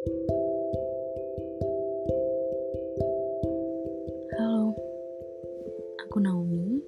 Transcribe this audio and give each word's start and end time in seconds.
Halo, 0.00 0.16
aku 6.00 6.16
Naomi, 6.24 6.80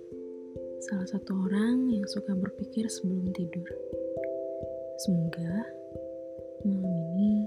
salah 0.81 1.05
satu 1.05 1.37
orang 1.45 1.93
yang 1.93 2.09
suka 2.09 2.33
berpikir 2.33 2.89
sebelum 2.89 3.29
tidur. 3.37 3.69
Semoga 5.05 5.61
malam 6.65 6.89
ini 6.89 7.45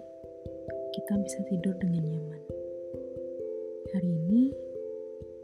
kita 0.93 1.17
bisa 1.25 1.41
tidur 1.49 1.73
dengan 1.81 2.13
nyaman. 2.13 2.45
Hari 3.89 4.11
ini 4.21 4.53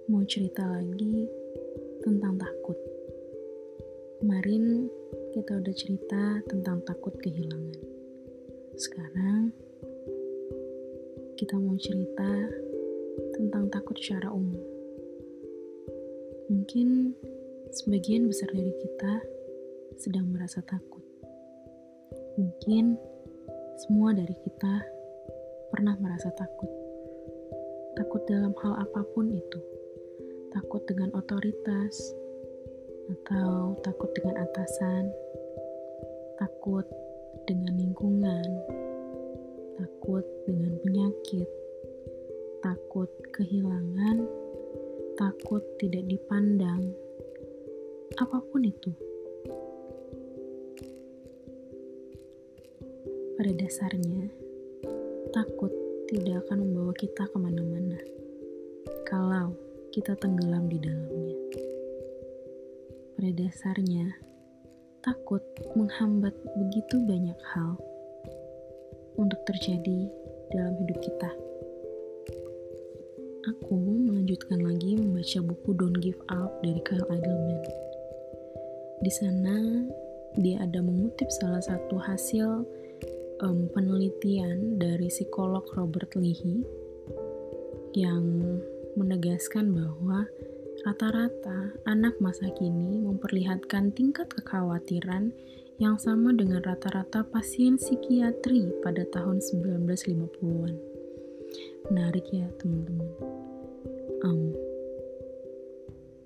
mau 0.05 0.21
cerita 0.29 0.69
lagi 0.69 1.25
tentang 2.05 2.37
takut. 2.37 2.77
Kemarin 4.21 4.85
kita 5.33 5.57
udah 5.57 5.73
cerita 5.73 6.45
tentang 6.45 6.85
takut 6.85 7.17
kehilangan. 7.17 7.81
Sekarang 8.77 9.49
kita 11.41 11.57
mau 11.57 11.73
cerita 11.73 12.53
tentang 13.33 13.65
takut 13.73 13.97
secara 13.97 14.29
umum. 14.29 14.61
Mungkin 16.53 17.17
sebagian 17.73 18.29
besar 18.29 18.53
dari 18.53 18.69
kita 18.69 19.13
sedang 19.97 20.29
merasa 20.29 20.61
takut. 20.61 21.01
Mungkin 22.37 22.93
semua 23.81 24.13
dari 24.13 24.37
kita 24.37 24.85
pernah 25.73 25.97
merasa 25.97 26.29
takut. 26.37 26.69
Takut 27.97 28.21
dalam 28.29 28.53
hal 28.61 28.77
apa 28.77 29.01
pun 29.17 29.33
itu. 29.33 29.59
Takut 30.53 30.85
dengan 30.85 31.09
otoritas, 31.17 32.13
atau 33.09 33.73
takut 33.81 34.13
dengan 34.13 34.45
atasan, 34.45 35.09
takut 36.37 36.85
dengan 37.49 37.73
lingkungan, 37.81 38.45
takut 39.81 40.21
dengan 40.45 40.77
penyakit, 40.85 41.49
takut 42.61 43.09
kehilangan, 43.33 44.29
takut 45.17 45.65
tidak 45.81 46.05
dipandang, 46.05 46.93
apa 48.21 48.37
pun 48.53 48.61
itu. 48.61 48.93
Pada 53.41 53.51
dasarnya, 53.57 54.29
takut 55.33 55.73
tidak 56.05 56.45
akan 56.45 56.61
membawa 56.61 56.93
kita 56.93 57.25
ke 57.25 57.37
mana-mana 57.41 57.97
kalau 59.09 59.57
kita 59.89 60.13
tenggelam 60.21 60.69
di 60.69 60.77
dalamnya. 60.77 61.37
Pada 63.17 63.31
dasarnya, 63.33 64.13
takut 65.01 65.41
menghambat 65.73 66.37
begitu 66.53 67.01
banyak 67.01 67.41
hal 67.57 67.81
untuk 69.21 69.39
terjadi 69.45 70.09
dalam 70.49 70.73
hidup 70.81 70.97
kita 71.05 71.29
aku 73.47 73.73
melanjutkan 73.77 74.61
lagi 74.61 74.99
membaca 74.99 75.39
buku 75.41 75.69
Don't 75.73 75.97
Give 75.97 76.19
Up 76.29 76.61
dari 76.61 76.77
Kyle 76.85 77.07
Idleman. 77.09 77.61
Di 79.01 79.11
sana 79.11 79.57
dia 80.37 80.61
ada 80.61 80.79
mengutip 80.79 81.27
salah 81.41 81.63
satu 81.63 81.97
hasil 81.97 82.67
um, 83.41 83.65
penelitian 83.73 84.77
dari 84.77 85.09
psikolog 85.09 85.65
Robert 85.73 86.13
Leahy 86.13 86.61
yang 87.97 88.23
menegaskan 88.93 89.73
bahwa 89.73 90.29
rata-rata 90.85 91.75
anak 91.89 92.15
masa 92.21 92.47
kini 92.55 93.01
memperlihatkan 93.01 93.91
tingkat 93.91 94.29
kekhawatiran 94.31 95.33
yang 95.81 95.97
sama 95.97 96.29
dengan 96.29 96.61
rata-rata 96.61 97.25
pasien 97.25 97.73
psikiatri 97.73 98.69
pada 98.85 99.01
tahun 99.09 99.41
1950-an 99.41 100.77
menarik 101.89 102.21
ya 102.29 102.45
teman-teman. 102.61 103.09
Um, 104.21 104.53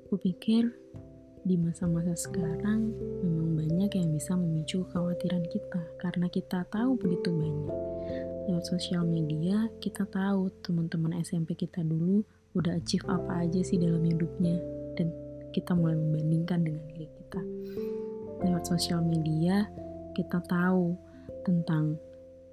aku 0.04 0.20
pikir 0.20 0.76
di 1.48 1.56
masa-masa 1.56 2.20
sekarang 2.20 2.92
memang 3.24 3.56
banyak 3.56 3.96
yang 3.96 4.12
bisa 4.12 4.36
memicu 4.36 4.84
kekhawatiran 4.92 5.48
kita 5.48 5.82
karena 6.04 6.28
kita 6.28 6.68
tahu 6.68 7.00
begitu 7.00 7.32
banyak. 7.32 7.80
Lewat 8.52 8.68
sosial 8.68 9.08
media 9.08 9.72
kita 9.80 10.04
tahu 10.12 10.52
teman-teman 10.68 11.16
SMP 11.24 11.56
kita 11.56 11.80
dulu 11.80 12.28
udah 12.60 12.76
achieve 12.76 13.08
apa 13.08 13.48
aja 13.48 13.64
sih 13.64 13.80
dalam 13.80 14.04
hidupnya 14.04 14.60
dan 15.00 15.16
kita 15.56 15.72
mulai 15.72 15.96
membandingkan 15.96 16.60
dengan 16.60 16.84
diri 16.92 17.08
kita 17.08 17.40
lewat 18.46 18.70
sosial 18.70 19.02
media 19.02 19.66
kita 20.14 20.38
tahu 20.46 20.94
tentang 21.42 21.98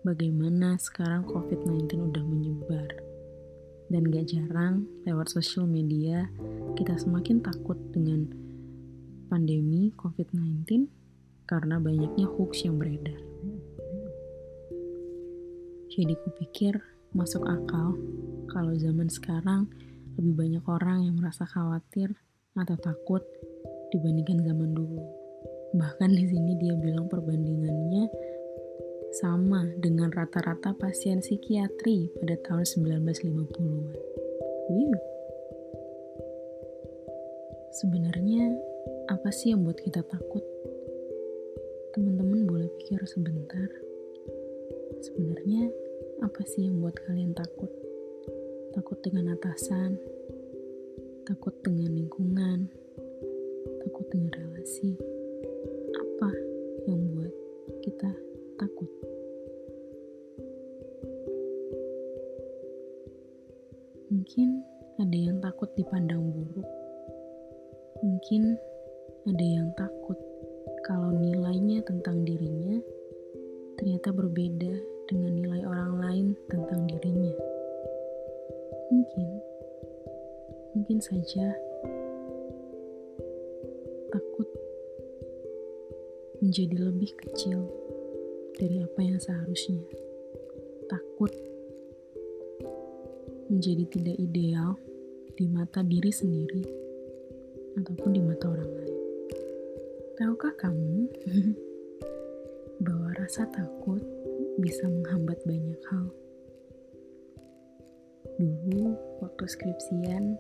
bagaimana 0.03 0.81
sekarang 0.81 1.23
COVID-19 1.29 2.11
udah 2.11 2.25
menyebar. 2.25 2.91
Dan 3.93 4.09
gak 4.09 4.33
jarang 4.33 4.89
lewat 5.05 5.29
sosial 5.29 5.69
media 5.69 6.25
kita 6.81 6.97
semakin 6.97 7.45
takut 7.45 7.77
dengan 7.93 8.25
pandemi 9.29 9.93
COVID-19 10.01 10.89
karena 11.45 11.77
banyaknya 11.77 12.25
hoax 12.25 12.65
yang 12.65 12.81
beredar. 12.81 13.21
Jadi 15.93 16.17
kupikir 16.25 16.81
masuk 17.13 17.45
akal 17.45 18.01
kalau 18.49 18.73
zaman 18.81 19.13
sekarang 19.13 19.69
lebih 20.17 20.33
banyak 20.41 20.65
orang 20.65 21.05
yang 21.05 21.21
merasa 21.21 21.45
khawatir 21.45 22.17
atau 22.57 22.77
takut 22.81 23.21
dibandingkan 23.93 24.41
zaman 24.41 24.73
dulu. 24.73 25.22
Bahkan 25.73 26.11
di 26.13 26.25
sini 26.29 26.53
dia 26.61 26.77
bilang 26.77 27.09
perbandingannya 27.09 28.05
sama 29.17 29.69
dengan 29.81 30.13
rata-rata 30.13 30.77
pasien 30.77 31.21
psikiatri 31.25 32.13
pada 32.17 32.37
tahun 32.45 32.65
1950-an. 32.65 33.97
Wow. 34.69 34.97
Sebenarnya 37.73 38.53
apa 39.09 39.33
sih 39.33 39.53
yang 39.53 39.65
buat 39.65 39.81
kita 39.81 40.05
takut? 40.05 40.45
Teman-teman 41.97 42.45
boleh 42.45 42.69
pikir 42.81 43.01
sebentar. 43.09 43.69
Sebenarnya 45.01 45.73
apa 46.21 46.41
sih 46.49 46.69
yang 46.69 46.81
buat 46.81 46.97
kalian 47.09 47.33
takut? 47.33 47.73
Takut 48.77 49.01
dengan 49.05 49.37
atasan, 49.37 49.97
takut 51.29 51.53
dengan 51.61 51.93
lingkungan, 51.93 52.69
takut 53.85 54.09
dengan 54.09 54.33
relasi. 54.37 55.12
Apa 56.23 56.39
yang 56.87 57.03
buat 57.19 57.35
kita 57.83 58.15
takut. 58.55 58.87
Mungkin 64.07 64.63
ada 65.03 65.19
yang 65.19 65.43
takut 65.43 65.67
dipandang 65.75 66.23
buruk. 66.23 66.69
Mungkin 68.07 68.55
ada 69.35 69.43
yang 69.43 69.75
takut 69.75 70.15
kalau 70.87 71.11
nilainya 71.11 71.83
tentang 71.83 72.23
dirinya 72.23 72.79
ternyata 73.75 74.15
berbeda 74.15 74.79
dengan 75.11 75.43
nilai 75.43 75.67
orang 75.67 75.93
lain 76.07 76.27
tentang 76.47 76.87
dirinya. 76.87 77.35
Mungkin, 78.95 79.29
mungkin 80.79 81.03
saja 81.03 81.51
menjadi 86.53 86.85
lebih 86.85 87.17
kecil 87.17 87.65
dari 88.61 88.85
apa 88.85 89.01
yang 89.01 89.17
seharusnya. 89.17 89.81
Takut 90.85 91.33
menjadi 93.49 93.89
tidak 93.89 94.21
ideal 94.21 94.77
di 95.33 95.49
mata 95.49 95.81
diri 95.81 96.13
sendiri 96.13 96.61
ataupun 97.81 98.11
di 98.13 98.21
mata 98.21 98.53
orang 98.53 98.69
lain. 98.69 99.01
Tahukah 100.21 100.53
kamu 100.61 101.09
bahwa 102.85 103.17
rasa 103.17 103.49
takut 103.49 104.05
bisa 104.61 104.85
menghambat 104.93 105.41
banyak 105.49 105.81
hal? 105.89 106.13
Dulu, 108.37 108.93
waktu 109.25 109.45
skripsian, 109.49 110.37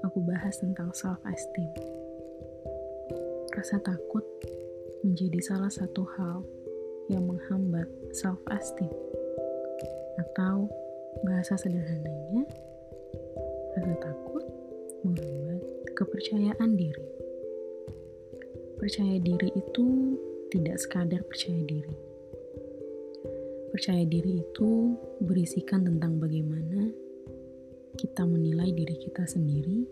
aku 0.00 0.16
bahas 0.24 0.56
tentang 0.64 0.96
self-esteem. 0.96 1.76
Rasa 3.52 3.76
takut 3.84 4.24
menjadi 5.02 5.38
salah 5.42 5.70
satu 5.70 6.06
hal 6.14 6.46
yang 7.10 7.26
menghambat 7.26 7.90
self-esteem. 8.14 8.90
Atau 10.22 10.70
bahasa 11.26 11.58
sederhananya, 11.58 12.46
rasa 13.74 13.94
takut 13.98 14.44
menghambat 15.02 15.60
kepercayaan 15.98 16.70
diri. 16.78 17.06
Percaya 18.78 19.18
diri 19.18 19.50
itu 19.54 19.86
tidak 20.54 20.78
sekadar 20.78 21.22
percaya 21.26 21.62
diri. 21.66 21.96
Percaya 23.74 24.04
diri 24.06 24.42
itu 24.42 24.70
berisikan 25.24 25.82
tentang 25.82 26.20
bagaimana 26.22 26.92
kita 27.96 28.24
menilai 28.24 28.72
diri 28.72 28.96
kita 29.00 29.24
sendiri 29.24 29.84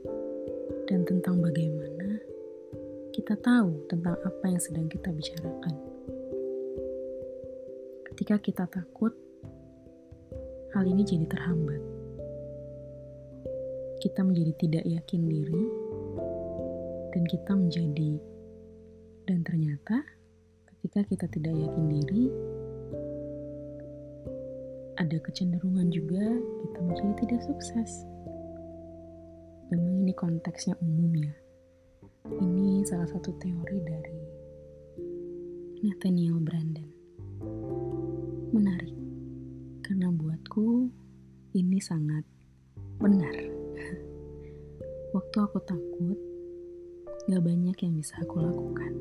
dan 0.89 1.05
tentang 1.09 1.41
bagaimana 1.41 2.00
kita 3.11 3.35
tahu 3.39 3.87
tentang 3.91 4.15
apa 4.23 4.45
yang 4.47 4.63
sedang 4.63 4.87
kita 4.87 5.11
bicarakan 5.11 5.91
ketika 8.21 8.37
kita 8.37 8.65
takut, 8.69 9.17
hal 10.77 10.85
ini 10.85 11.01
jadi 11.09 11.25
terhambat. 11.25 11.81
Kita 13.97 14.21
menjadi 14.21 14.53
tidak 14.61 14.85
yakin 14.85 15.25
diri, 15.25 15.65
dan 17.17 17.23
kita 17.25 17.57
menjadi, 17.57 18.21
dan 19.25 19.41
ternyata 19.41 20.05
ketika 20.69 21.01
kita 21.09 21.27
tidak 21.33 21.55
yakin 21.65 21.85
diri, 21.89 22.25
ada 25.01 25.17
kecenderungan 25.25 25.89
juga 25.89 26.21
kita 26.61 26.79
menjadi 26.85 27.13
tidak 27.25 27.41
sukses. 27.49 28.05
Memang 29.73 30.05
ini 30.05 30.13
konteksnya 30.13 30.77
umum 30.85 31.09
ya. 31.17 31.33
Ini 32.41 32.89
salah 32.89 33.05
satu 33.05 33.37
teori 33.37 33.79
dari 33.85 34.21
Nathaniel 35.85 36.41
Brandon. 36.41 36.89
Menarik, 38.57 38.97
karena 39.85 40.09
buatku 40.09 40.89
ini 41.53 41.77
sangat 41.85 42.25
benar. 42.97 43.37
Waktu 45.17 45.37
aku 45.37 45.61
takut, 45.69 46.17
gak 47.29 47.45
banyak 47.45 47.77
yang 47.77 47.95
bisa 48.01 48.17
aku 48.25 48.41
lakukan. 48.41 48.93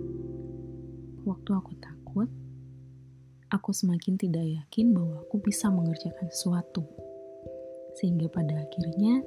Waktu 1.23 1.51
aku 1.55 1.71
takut, 1.79 2.27
aku 3.55 3.71
semakin 3.71 4.19
tidak 4.19 4.43
yakin 4.43 4.91
bahwa 4.91 5.23
aku 5.23 5.39
bisa 5.39 5.71
mengerjakan 5.71 6.27
sesuatu. 6.27 6.83
Sehingga 7.95 8.27
pada 8.27 8.67
akhirnya, 8.67 9.23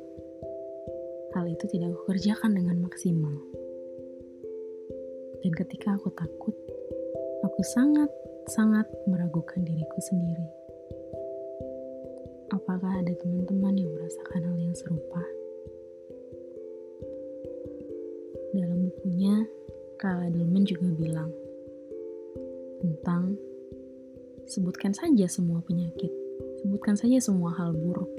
hal 1.33 1.49
itu 1.49 1.65
tidak 1.73 1.97
aku 1.97 2.13
kerjakan 2.13 2.61
dengan 2.61 2.77
maksimal. 2.85 3.52
Dan 5.43 5.53
ketika 5.59 5.99
aku 5.99 6.07
takut, 6.15 6.55
aku 7.43 7.61
sangat-sangat 7.75 8.87
meragukan 9.11 9.67
diriku 9.67 9.99
sendiri. 9.99 10.47
Apakah 12.55 13.03
ada 13.03 13.11
teman-teman 13.19 13.75
yang 13.75 13.91
merasakan 13.91 14.47
hal 14.47 14.57
yang 14.63 14.77
serupa? 14.79 15.23
Dalam 18.55 18.87
bukunya, 18.87 19.35
Kak 19.99 20.31
Edelman 20.31 20.63
juga 20.63 20.95
bilang, 20.95 21.35
tentang 22.79 23.35
sebutkan 24.47 24.95
saja 24.95 25.27
semua 25.27 25.59
penyakit, 25.67 26.13
sebutkan 26.63 26.95
saja 26.95 27.19
semua 27.19 27.51
hal 27.59 27.75
buruk. 27.75 28.11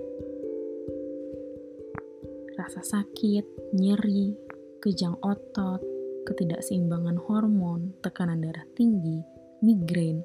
Rasa 2.60 2.84
sakit, 2.84 3.76
nyeri, 3.78 4.36
kejang 4.84 5.16
otot, 5.24 5.93
ketidakseimbangan 6.24 7.20
hormon, 7.28 7.92
tekanan 8.00 8.40
darah 8.40 8.64
tinggi, 8.76 9.24
migrain, 9.60 10.24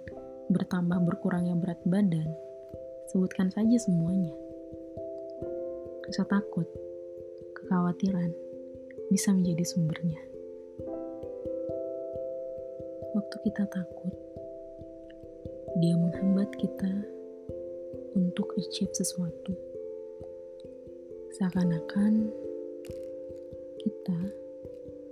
bertambah 0.51 1.03
berkurangnya 1.05 1.59
berat 1.59 1.81
badan. 1.85 2.31
Sebutkan 3.11 3.51
saja 3.51 3.77
semuanya. 3.81 4.33
Rasa 6.09 6.25
takut, 6.25 6.65
kekhawatiran 7.59 8.33
bisa 9.13 9.33
menjadi 9.33 9.65
sumbernya. 9.65 10.21
Waktu 13.13 13.37
kita 13.49 13.65
takut, 13.69 14.15
dia 15.81 15.97
menghambat 15.97 16.49
kita 16.57 16.93
untuk 18.17 18.53
achieve 18.57 18.93
sesuatu. 18.93 19.53
Seakan-akan 21.39 22.33
kita 23.79 24.21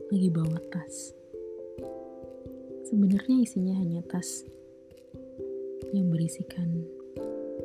lagi 0.06 0.30
bawa 0.30 0.62
tas. 0.70 1.10
Sebenarnya 2.86 3.42
isinya 3.42 3.74
hanya 3.74 4.06
tas 4.06 4.46
yang 5.90 6.06
berisikan 6.14 6.86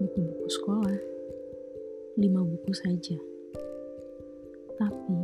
buku-buku 0.01 0.49
sekolah, 0.49 0.97
lima 2.17 2.41
buku 2.41 2.73
saja. 2.73 3.21
Tapi 4.73 5.17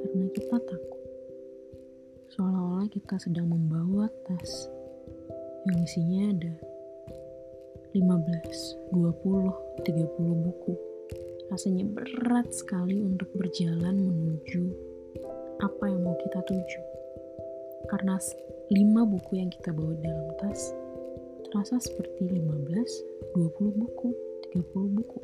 karena 0.00 0.26
kita 0.32 0.56
takut, 0.64 1.04
seolah-olah 2.32 2.88
kita 2.88 3.20
sedang 3.20 3.52
membawa 3.52 4.08
tas 4.24 4.72
yang 5.68 5.78
isinya 5.84 6.32
ada 6.32 6.54
15, 7.92 8.96
20, 8.96 9.84
30 9.84 10.44
buku. 10.48 10.72
Rasanya 11.52 11.84
berat 11.84 12.48
sekali 12.56 13.04
untuk 13.04 13.28
berjalan 13.36 14.08
menuju 14.08 14.95
apa 15.62 15.84
yang 15.88 16.02
mau 16.04 16.16
kita 16.20 16.40
tuju. 16.44 16.80
Karena 17.86 18.18
5 18.18 18.76
buku 19.06 19.32
yang 19.38 19.50
kita 19.52 19.70
bawa 19.70 19.94
dalam 20.02 20.28
tas 20.42 20.74
terasa 21.46 21.78
seperti 21.78 22.26
15, 22.26 23.38
20 23.38 23.80
buku, 23.80 24.08
30 24.52 24.96
buku. 24.98 25.20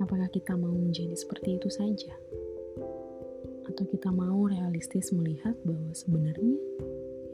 Apakah 0.00 0.28
kita 0.32 0.56
mau 0.56 0.72
menjadi 0.72 1.12
seperti 1.12 1.60
itu 1.60 1.68
saja? 1.68 2.14
Atau 3.68 3.84
kita 3.90 4.08
mau 4.08 4.46
realistis 4.48 5.12
melihat 5.12 5.54
bahwa 5.66 5.92
sebenarnya 5.92 6.56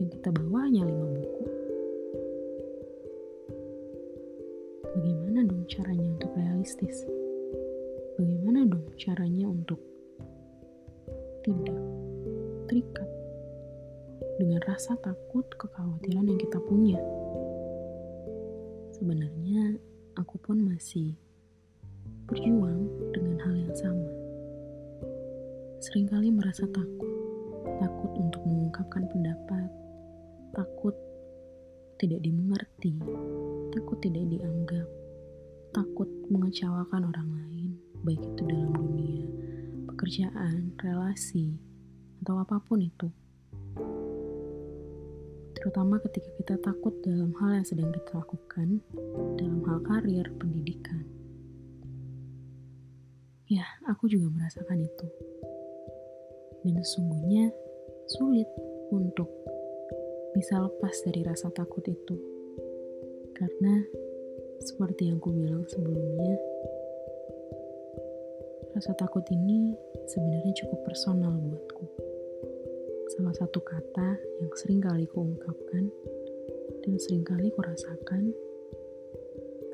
yang 0.02 0.10
kita 0.10 0.34
bawa 0.34 0.66
hanya 0.66 0.82
5 0.88 1.18
buku? 1.20 1.44
bagaimana 4.92 5.48
dong 5.48 5.64
caranya 5.64 6.06
untuk 6.12 6.30
realistis? 6.36 7.08
Bagaimana 8.62 8.78
dong 8.78 8.94
caranya 8.94 9.46
untuk 9.50 9.80
tidak 11.42 11.82
terikat 12.70 13.10
dengan 14.38 14.62
rasa 14.70 14.94
takut, 15.02 15.42
kekhawatiran 15.58 16.30
yang 16.30 16.38
kita 16.38 16.62
punya? 16.70 16.94
Sebenarnya 18.94 19.82
aku 20.14 20.38
pun 20.38 20.62
masih 20.62 21.18
berjuang 22.30 22.86
dengan 23.10 23.34
hal 23.42 23.66
yang 23.66 23.74
sama. 23.74 24.10
Seringkali 25.82 26.30
merasa 26.30 26.62
takut, 26.70 27.10
takut 27.82 28.14
untuk 28.14 28.46
mengungkapkan 28.46 29.10
pendapat, 29.10 29.74
takut 30.54 30.94
tidak 31.98 32.22
dimengerti, 32.22 32.94
takut 33.74 33.98
tidak 33.98 34.22
dianggap, 34.30 34.86
takut 35.74 36.06
mengecewakan 36.30 37.10
orang 37.10 37.26
lain, 37.26 37.51
baik 38.02 38.20
itu 38.20 38.42
dalam 38.46 38.70
dunia 38.74 38.92
pekerjaan, 40.02 40.74
relasi, 40.82 41.54
atau 42.26 42.42
apa 42.42 42.58
pun 42.58 42.82
itu. 42.82 43.06
Terutama 45.54 46.02
ketika 46.02 46.26
kita 46.42 46.54
takut 46.58 46.90
dalam 47.06 47.30
hal 47.38 47.62
yang 47.62 47.66
sedang 47.66 47.94
kita 47.94 48.18
lakukan, 48.18 48.82
dalam 49.38 49.62
hal 49.62 49.78
karir, 49.86 50.26
pendidikan. 50.42 51.06
Ya, 53.46 53.62
aku 53.86 54.10
juga 54.10 54.26
merasakan 54.34 54.82
itu. 54.82 55.06
Dan 56.66 56.82
sesungguhnya 56.82 57.54
sulit 58.18 58.50
untuk 58.90 59.30
bisa 60.34 60.58
lepas 60.58 60.98
dari 61.06 61.22
rasa 61.22 61.46
takut 61.54 61.86
itu. 61.86 62.18
Karena 63.38 63.86
seperti 64.58 65.14
yang 65.14 65.22
ku 65.22 65.30
bilang 65.30 65.62
sebelumnya, 65.70 66.34
rasa 68.72 68.96
takut 68.96 69.20
ini 69.28 69.76
sebenarnya 70.08 70.56
cukup 70.64 70.80
personal 70.88 71.36
buatku. 71.36 71.84
Salah 73.12 73.36
satu 73.36 73.60
kata 73.60 74.16
yang 74.40 74.48
sering 74.56 74.80
kali 74.80 75.04
kuungkapkan 75.12 75.92
dan 76.80 76.96
sering 76.96 77.20
kali 77.20 77.52
kurasakan 77.52 78.32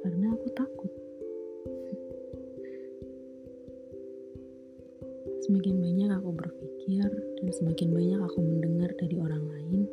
karena 0.03 0.35
aku 0.35 0.51
takut. 0.51 0.91
Semakin 5.47 5.79
banyak 5.79 6.11
aku 6.19 6.35
berpikir 6.35 7.07
dan 7.39 7.49
semakin 7.55 7.95
banyak 7.95 8.19
aku 8.19 8.43
mendengar 8.43 8.91
dari 8.99 9.15
orang 9.23 9.47
lain, 9.47 9.87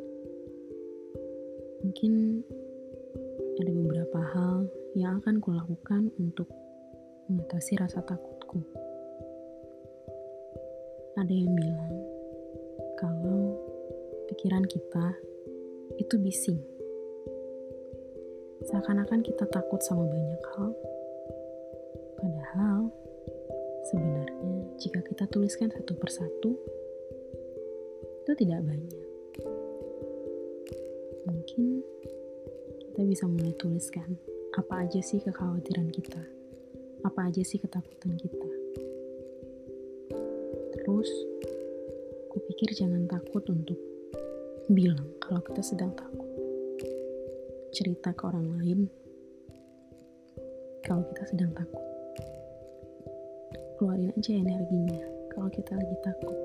mungkin 1.86 2.42
ada 3.62 3.70
beberapa 3.70 4.18
hal 4.34 4.66
yang 4.98 5.22
akan 5.22 5.38
kulakukan 5.38 6.10
untuk 6.18 6.50
mengatasi 7.30 7.78
rasa 7.78 8.02
takutku. 8.02 8.66
Ada 11.26 11.42
yang 11.42 11.58
bilang 11.58 11.94
kalau 13.02 13.58
pikiran 14.30 14.62
kita 14.62 15.10
itu 15.98 16.14
bising. 16.22 16.62
Seakan-akan 18.62 19.26
kita 19.26 19.42
takut 19.50 19.82
sama 19.82 20.06
banyak 20.06 20.38
hal. 20.54 20.70
Padahal 22.14 22.94
sebenarnya 23.90 24.70
jika 24.78 25.02
kita 25.02 25.26
tuliskan 25.26 25.66
satu 25.74 25.98
persatu 25.98 26.54
itu 28.22 28.32
tidak 28.46 28.62
banyak 28.62 29.02
mungkin 31.26 31.82
kita 32.86 33.02
bisa 33.02 33.26
mulai 33.26 33.50
tuliskan 33.58 34.14
apa 34.54 34.86
aja 34.86 35.02
sih 35.02 35.18
kekhawatiran 35.18 35.90
kita, 35.90 36.22
apa 37.02 37.20
aja 37.26 37.42
sih 37.42 37.58
ketakutan 37.58 38.14
kita. 38.14 38.35
Terus, 40.96 41.12
aku 42.24 42.40
pikir 42.48 42.72
jangan 42.72 43.04
takut 43.04 43.44
untuk 43.52 43.76
bilang 44.72 45.04
kalau 45.20 45.44
kita 45.44 45.60
sedang 45.60 45.92
takut. 45.92 46.24
Cerita 47.68 48.16
ke 48.16 48.22
orang 48.24 48.56
lain 48.56 48.88
kalau 50.80 51.04
kita 51.12 51.28
sedang 51.28 51.52
takut. 51.52 51.84
Keluarin 53.76 54.08
aja 54.08 54.40
energinya 54.40 55.04
kalau 55.36 55.52
kita 55.52 55.76
lagi 55.76 55.96
takut. 56.00 56.38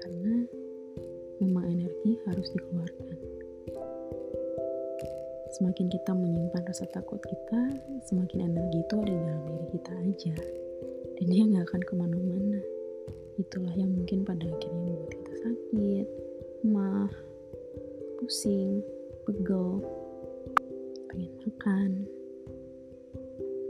Karena 0.00 0.48
memang 1.44 1.68
energi 1.68 2.16
harus 2.24 2.48
dikeluarkan. 2.56 3.20
Semakin 5.60 5.92
kita 5.92 6.16
menyimpan 6.16 6.64
rasa 6.64 6.88
takut 6.88 7.20
kita, 7.20 7.68
semakin 8.08 8.48
energi 8.48 8.80
itu 8.80 8.96
ada 8.96 9.12
di 9.12 9.20
dalam 9.28 9.44
diri 9.44 9.66
kita 9.76 9.92
aja. 9.92 10.34
Dan 11.20 11.26
dia 11.28 11.44
nggak 11.44 11.68
akan 11.68 11.82
ke 11.84 11.92
mana-mana. 12.00 12.73
Itulah 13.34 13.74
yang 13.74 13.90
mungkin 13.90 14.22
pada 14.22 14.46
akhirnya 14.46 14.78
membuat 14.78 15.10
kita 15.10 15.32
sakit, 15.42 16.06
mah, 16.70 17.10
pusing, 18.22 18.78
pegel, 19.26 19.82
pengen 21.10 21.34
makan, 21.42 21.90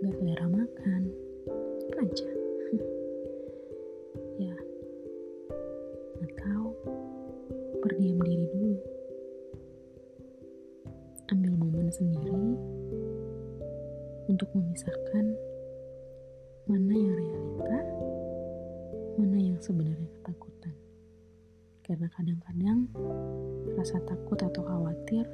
gak 0.04 0.12
selera 0.20 0.46
makan, 0.52 1.02
apa 1.88 1.98
aja. 2.04 2.28
ya, 4.44 4.56
atau 6.28 6.76
berdiam 7.80 8.20
diri 8.20 8.44
dulu. 8.52 8.76
Ambil 11.32 11.56
momen 11.56 11.88
sendiri 11.88 12.52
untuk 14.28 14.48
memisahkan 14.52 15.33
sebenarnya 19.74 20.06
ketakutan. 20.22 20.74
Karena 21.82 22.06
kadang-kadang 22.14 22.78
rasa 23.74 23.98
takut 24.06 24.38
atau 24.38 24.62
khawatir 24.62 25.26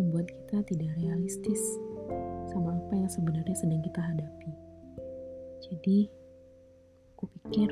membuat 0.00 0.32
kita 0.32 0.64
tidak 0.72 0.96
realistis 0.96 1.60
sama 2.48 2.80
apa 2.80 2.96
yang 2.96 3.12
sebenarnya 3.12 3.52
sedang 3.52 3.84
kita 3.84 4.00
hadapi. 4.00 4.50
Jadi, 5.68 6.08
aku 7.12 7.28
pikir, 7.28 7.68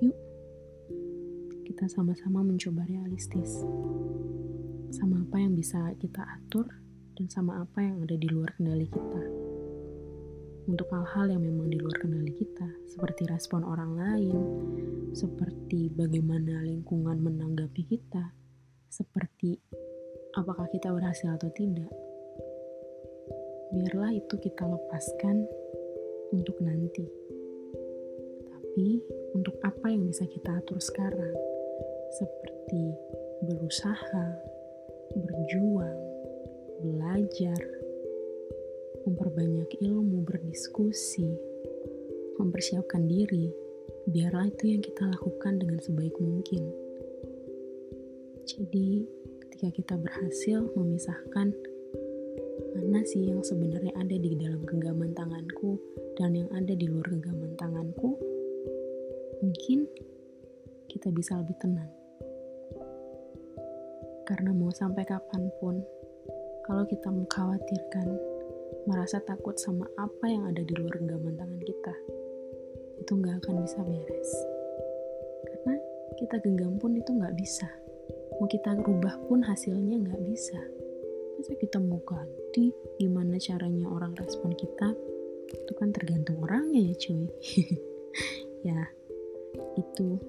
yuk 0.00 0.16
kita 1.68 1.84
sama-sama 1.92 2.40
mencoba 2.40 2.88
realistis 2.88 3.60
sama 4.88 5.20
apa 5.20 5.36
yang 5.36 5.52
bisa 5.52 5.92
kita 6.00 6.24
atur 6.24 6.64
dan 7.20 7.28
sama 7.28 7.60
apa 7.60 7.84
yang 7.84 8.00
ada 8.00 8.16
di 8.16 8.28
luar 8.32 8.56
kendali 8.56 8.88
kita. 8.88 9.33
Untuk 10.64 10.88
hal-hal 10.96 11.36
yang 11.36 11.44
memang 11.44 11.68
di 11.68 11.76
luar 11.76 12.00
kendali 12.00 12.32
kita, 12.32 12.64
seperti 12.88 13.28
respon 13.28 13.68
orang 13.68 13.92
lain, 14.00 14.40
seperti 15.12 15.92
bagaimana 15.92 16.64
lingkungan 16.64 17.20
menanggapi 17.20 17.84
kita, 17.84 18.32
seperti 18.88 19.60
apakah 20.32 20.64
kita 20.72 20.88
berhasil 20.88 21.36
atau 21.36 21.52
tidak. 21.52 21.92
Biarlah 23.76 24.16
itu 24.16 24.34
kita 24.40 24.64
lepaskan 24.64 25.44
untuk 26.32 26.56
nanti. 26.64 27.04
Tapi 28.48 29.04
untuk 29.36 29.60
apa 29.60 29.92
yang 29.92 30.08
bisa 30.08 30.24
kita 30.24 30.64
atur 30.64 30.80
sekarang, 30.80 31.36
seperti 32.16 32.96
berusaha, 33.44 34.26
berjuang, 35.12 36.00
belajar, 36.80 37.60
memperbanyak 39.04 39.70
ilmu, 39.84 40.24
berdiskusi, 40.24 41.28
mempersiapkan 42.40 43.04
diri, 43.04 43.52
biarlah 44.08 44.48
itu 44.48 44.74
yang 44.74 44.82
kita 44.84 45.08
lakukan 45.08 45.60
dengan 45.60 45.78
sebaik 45.80 46.16
mungkin. 46.20 46.64
Jadi, 48.44 49.08
ketika 49.48 49.68
kita 49.72 49.94
berhasil 49.96 50.68
memisahkan 50.76 51.52
mana 52.74 53.00
sih 53.08 53.32
yang 53.32 53.40
sebenarnya 53.40 53.96
ada 53.96 54.16
di 54.18 54.36
dalam 54.36 54.60
genggaman 54.68 55.16
tanganku 55.16 55.80
dan 56.20 56.36
yang 56.36 56.50
ada 56.52 56.76
di 56.76 56.84
luar 56.84 57.06
genggaman 57.08 57.56
tanganku, 57.56 58.20
mungkin 59.40 59.88
kita 60.90 61.08
bisa 61.14 61.40
lebih 61.40 61.56
tenang. 61.58 61.90
Karena 64.28 64.52
mau 64.52 64.72
sampai 64.72 65.04
kapan 65.04 65.48
pun, 65.60 65.80
kalau 66.64 66.84
kita 66.88 67.08
mengkhawatirkan, 67.12 68.33
merasa 68.84 69.16
takut 69.24 69.56
sama 69.56 69.88
apa 69.96 70.28
yang 70.28 70.44
ada 70.44 70.60
di 70.60 70.72
luar 70.76 71.00
genggaman 71.00 71.40
tangan 71.40 71.62
kita, 71.64 71.94
itu 73.00 73.12
nggak 73.16 73.40
akan 73.40 73.64
bisa 73.64 73.80
beres. 73.80 74.30
Karena 75.48 75.74
kita 76.20 76.36
genggam 76.44 76.76
pun 76.76 76.92
itu 76.92 77.10
nggak 77.16 77.36
bisa. 77.36 77.68
Mau 78.36 78.44
kita 78.44 78.76
rubah 78.76 79.16
pun 79.24 79.40
hasilnya 79.40 80.04
nggak 80.04 80.22
bisa. 80.28 80.60
Masa 81.40 81.52
kita 81.56 81.80
mau 81.80 82.00
ganti, 82.04 82.70
gimana 83.00 83.40
caranya 83.40 83.88
orang 83.88 84.12
respon 84.20 84.52
kita, 84.52 84.92
itu 85.48 85.72
kan 85.80 85.88
tergantung 85.88 86.44
orangnya 86.44 86.92
ya 86.92 86.94
cuy. 87.00 87.24
ya, 88.68 88.80
itu 89.80 90.20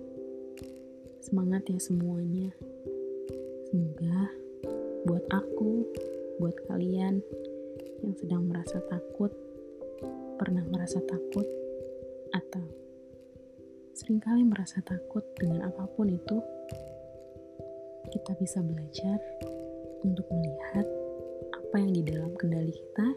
semangat 1.19 1.67
ya 1.67 1.79
semuanya. 1.83 2.55
Semoga 3.67 4.31
buat 5.03 5.25
aku, 5.27 5.83
buat 6.39 6.55
kalian 6.71 7.19
yang 8.03 8.15
sedang 8.17 8.43
merasa 8.49 8.81
takut, 8.89 9.31
pernah 10.35 10.63
merasa 10.67 10.99
takut, 11.03 11.47
atau 12.35 12.65
sering 13.95 14.19
kali 14.19 14.43
merasa 14.43 14.83
takut 14.83 15.23
dengan 15.39 15.71
apa 15.71 15.87
pun 15.95 16.11
itu, 16.11 16.37
kita 18.11 18.35
bisa 18.39 18.59
belajar 18.59 19.19
untuk 20.03 20.27
melihat 20.31 20.87
apa 21.55 21.75
yang 21.79 21.91
di 21.91 22.03
dalam 22.03 22.31
kendali 22.35 22.71
kita 22.71 23.07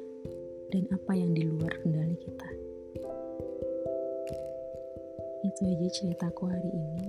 dan 0.75 0.82
apa 0.94 1.12
yang 1.14 1.30
di 1.35 1.42
luar 1.47 1.73
kendali 1.82 2.16
kita. 2.18 2.49
Itu 5.47 5.61
aja 5.64 5.88
ceritaku 5.90 6.42
hari 6.50 6.70
ini. 6.70 7.08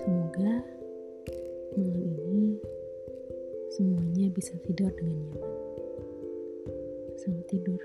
Semoga 0.00 0.52
malam 1.76 2.02
ini 2.02 2.56
semuanya 3.72 4.26
bisa 4.32 4.56
tidur 4.64 4.90
dengan 4.96 5.18
nyaman. 5.28 5.59
Selamat 7.20 7.52
tidur. 7.52 7.80